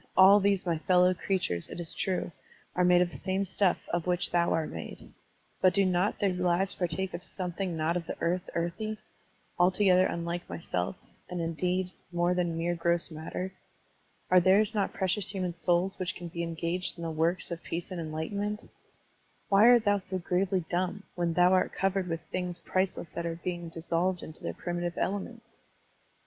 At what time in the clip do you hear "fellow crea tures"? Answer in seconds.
0.79-1.69